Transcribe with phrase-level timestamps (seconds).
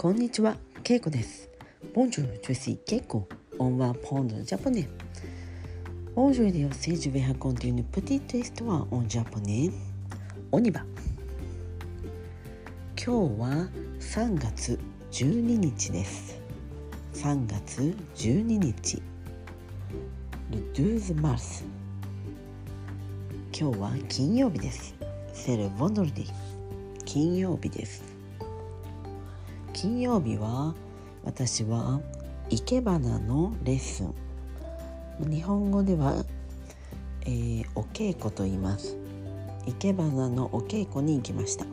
[0.00, 1.50] こんにちは、ケイコです。
[1.92, 3.26] Bonjour, je suis Keiko.
[3.58, 4.88] On va apprendre le japonais.
[6.14, 9.72] Aujourd'hui aussi, je vais raconter une petite histoire en japonais.
[10.52, 10.84] On y va.
[12.94, 14.78] 今日は3月
[15.10, 16.40] 12日です。
[17.14, 19.02] 3月12日。
[20.52, 21.64] Le 12 mars。
[23.52, 24.94] 今日は金曜日です。
[25.34, 26.24] C'est le vendredi。
[27.04, 28.17] 金曜日です。
[29.80, 30.74] 金曜日は
[31.22, 32.00] 私は
[32.50, 34.12] 生け花のレッスン。
[35.30, 36.24] 日本語では、
[37.20, 38.96] えーお稽古と言います。
[39.66, 41.64] 生け花のお稽古に行きました。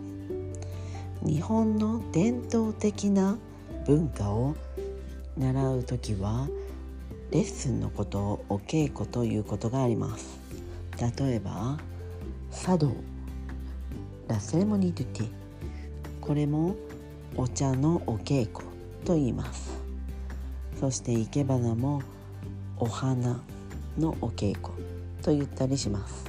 [1.23, 3.39] 日本の伝統的な
[3.87, 4.55] 文化を
[5.35, 6.47] 習う時は
[7.31, 10.39] レッスンのことをお稽古ということがあります。
[11.17, 11.79] 例えば
[12.51, 12.91] 茶道。
[14.27, 15.29] ラセレモニー・ドゥ・ティ。
[16.21, 16.75] これも
[17.37, 18.65] お茶のお稽古
[19.03, 19.71] と言います。
[20.79, 22.01] そして生け花も
[22.77, 23.41] お花
[23.97, 24.73] のお稽古
[25.21, 26.25] と言ったりします。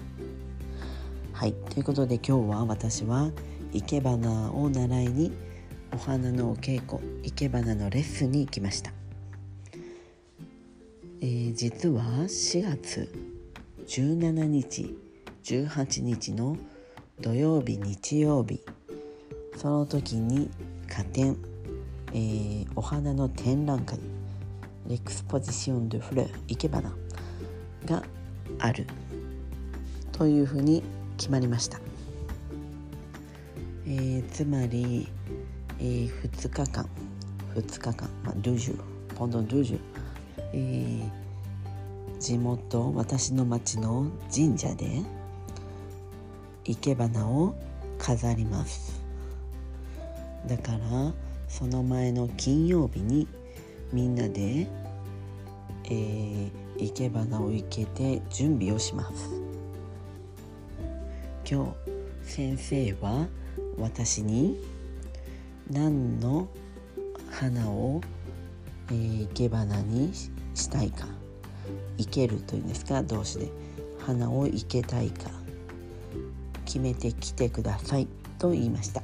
[1.32, 1.52] はい。
[1.52, 3.30] ということで今日は私は
[3.72, 5.32] 生け花を習いに
[5.92, 8.92] お花のお稽古生け花のレッスンに行きました、
[11.20, 13.10] えー実は4月
[13.86, 14.94] 17日
[15.44, 16.58] 18日の
[17.20, 18.60] 土曜日日曜日
[19.56, 20.50] その時に
[20.88, 21.36] 花展、
[22.12, 23.98] えーお花の展覧会。
[24.88, 26.92] レクスポジション・ドゥ・フレー生け花
[27.86, 28.02] が
[28.60, 28.86] ある。
[30.12, 30.82] というふうに
[31.16, 31.80] 決まりました、
[33.86, 35.08] えーつまり、
[35.78, 36.88] え2日間。
[37.54, 38.80] 2日間、まあ、ルージュ
[39.16, 39.80] ポンドンルージュ、
[40.52, 41.26] えー
[42.18, 45.02] 地元私の町の神社で
[46.64, 47.54] 生け花を
[47.98, 49.05] 飾ります。
[50.46, 50.78] だから
[51.48, 53.26] その前の金曜日に
[53.92, 54.66] みんなで、
[55.84, 59.30] えー生け花を生けて準備をします。
[61.50, 61.74] 今
[62.24, 63.26] 日先生は
[63.78, 64.62] 私に
[65.70, 66.48] 何の
[67.30, 68.02] 花を、
[68.90, 70.12] えー生け花に
[70.54, 71.06] したいか
[71.96, 73.66] 生けるというんですか動詞で。
[74.06, 75.30] 花を生けたいか
[76.64, 78.06] 決めてきてください
[78.38, 79.02] と言いました。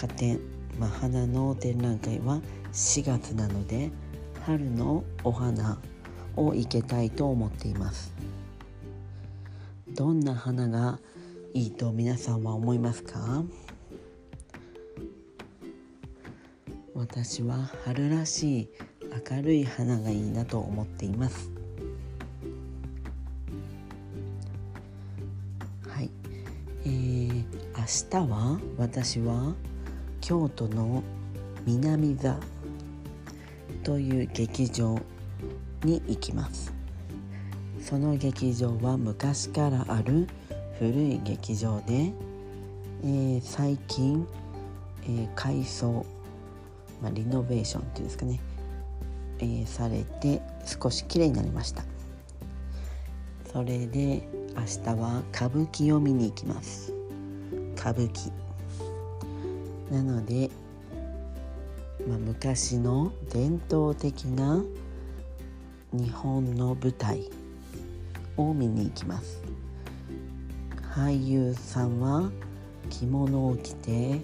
[0.00, 0.40] 花展、
[0.78, 2.40] まあ、花の展覧会は
[2.72, 3.90] 4月なので
[4.46, 5.78] 春のお花
[6.36, 8.14] を生けたいと思っています。
[9.94, 10.98] どんな花が
[11.52, 13.44] いいと皆さんは思いますか？
[16.94, 18.68] 私は春らしい
[19.30, 21.50] 明るい花がいいなと思っています。
[25.86, 26.10] はい。
[26.86, 27.44] えー、
[27.76, 29.54] 明日は私は
[30.20, 31.02] 京都の
[31.66, 32.36] 南座
[33.82, 34.98] という劇場
[35.84, 36.72] に行きます。
[37.80, 40.28] その劇場は昔からある
[40.78, 42.12] 古い劇場で、
[43.02, 44.26] えー最近、
[45.04, 46.04] えー改装、
[47.02, 48.40] まあ、リノベーションっていうんですかね、
[49.38, 51.82] えーされて少し綺麗になりました。
[53.52, 56.92] それで明日は歌舞伎を見に行きます。
[57.76, 58.49] 歌舞伎。
[59.90, 60.50] なので、
[62.06, 64.62] まあ、昔の伝統的な
[65.92, 67.28] 日本の舞台
[68.36, 69.42] を見に行きます。
[70.94, 72.30] 俳優さんは
[72.88, 74.20] 着物を着て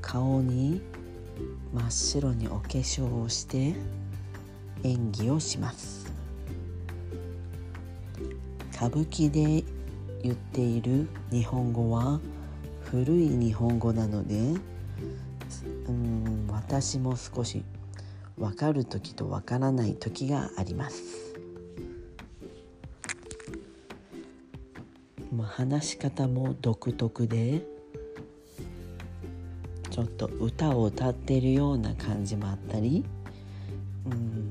[0.00, 0.80] 顔に
[1.72, 3.74] 真っ白にお化粧をして
[4.84, 6.12] 演技をします。
[8.74, 9.64] 歌舞伎で
[10.22, 12.20] 言っている日本語は
[12.84, 14.54] 古い日本語なので
[15.88, 17.62] うん私も少し
[18.36, 21.02] 分かる時と分からない時があります、
[25.34, 27.62] まあ、話し方も独特で
[29.90, 33.04] ちょっと歌を歌ってるような感じもあったり
[34.06, 34.50] うん、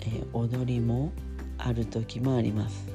[0.00, 1.12] えー踊りも
[1.58, 2.94] ある時もあります。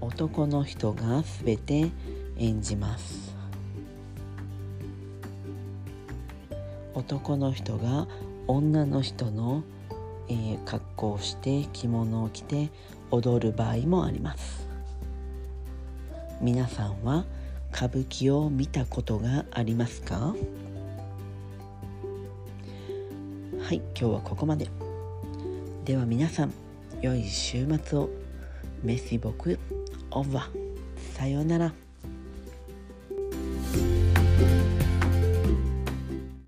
[0.00, 1.90] 男の人が全て
[2.38, 3.34] 演じます。
[6.94, 8.06] 男の人が
[8.46, 9.62] 女の人の、
[10.28, 12.70] えー格好をして着物を着て
[13.10, 14.66] 踊る場合もあります。
[16.40, 17.24] 皆さんは
[17.72, 20.34] 歌舞伎を見たことがありますか？
[23.60, 24.68] はい今日はここまで。
[25.84, 26.52] では皆さん
[27.00, 28.10] 良い週末を。
[28.82, 29.58] メシボク
[30.10, 31.16] オーバー。
[31.16, 31.81] さようなら。